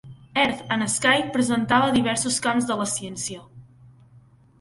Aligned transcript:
Earth 0.43 0.61
and 0.75 0.81
Sky 0.93 1.25
presentava 1.35 1.91
diversos 1.97 2.39
camps 2.47 2.71
de 2.71 2.79
la 2.81 2.87
ciència. 2.93 3.43